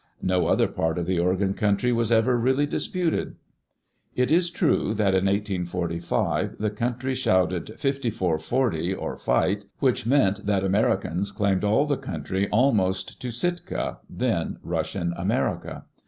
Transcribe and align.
No 0.23 0.47
other 0.47 0.67
part 0.67 0.97
of 0.97 1.05
the 1.05 1.19
Oregon 1.19 1.53
country 1.53 1.91
was 1.91 2.11
ever 2.11 2.35
really 2.35 2.65
disputed. 2.65 3.35
It 4.15 4.31
is 4.31 4.49
true 4.49 4.95
that 4.95 5.13
in 5.13 5.25
1845 5.25 6.55
the 6.57 6.71
country 6.71 7.13
shouted 7.13 7.75
"Fifty 7.77 8.09
four 8.09 8.39
forty 8.39 8.95
or 8.95 9.15
fight 9.15 9.65
I" 9.65 9.67
which 9.77 10.07
meant 10.07 10.47
that 10.47 10.63
Americans 10.63 11.31
claimed 11.31 11.63
all 11.63 11.85
the 11.85 11.97
country 11.97 12.49
almost 12.49 13.21
to 13.21 13.29
Sitka, 13.29 13.99
then 14.09 14.57
Russian 14.63 15.13
America. 15.15 15.83